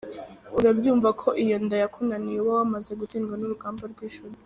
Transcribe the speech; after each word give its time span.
Urabyumva 0.59 1.09
ko 1.21 1.27
iyo 1.41 1.53
inda 1.59 1.75
yakunaniye 1.83 2.37
uba 2.39 2.51
wamaze 2.59 2.91
gutsindwa 2.99 3.33
n’urugamba 3.37 3.83
rw’ijuru. 3.93 4.35